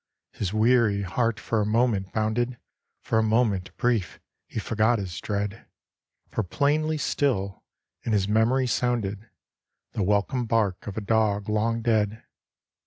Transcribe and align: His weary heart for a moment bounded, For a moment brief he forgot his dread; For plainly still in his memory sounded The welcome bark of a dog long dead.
His 0.31 0.51
weary 0.51 1.03
heart 1.03 1.39
for 1.39 1.61
a 1.61 1.65
moment 1.67 2.11
bounded, 2.11 2.57
For 3.03 3.19
a 3.19 3.23
moment 3.23 3.69
brief 3.77 4.19
he 4.47 4.59
forgot 4.59 4.97
his 4.97 5.19
dread; 5.21 5.67
For 6.31 6.41
plainly 6.41 6.97
still 6.97 7.61
in 8.01 8.11
his 8.11 8.27
memory 8.27 8.65
sounded 8.65 9.29
The 9.91 10.01
welcome 10.01 10.47
bark 10.47 10.87
of 10.87 10.97
a 10.97 11.01
dog 11.01 11.47
long 11.49 11.83
dead. 11.83 12.23